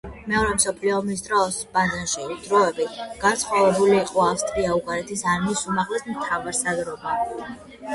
მეორე 0.29 0.53
მსოფლიო 0.59 0.95
ომის 1.01 1.21
დროს, 1.27 1.59
ბადენში 1.75 2.25
დროებით 2.47 2.97
განთავსებული 3.03 3.95
იყო 4.01 4.27
ავსტრია-უნგრეთის 4.33 5.27
არმიის 5.37 5.67
უმაღლესი 5.75 6.21
მთავარსარდლობა. 6.21 7.19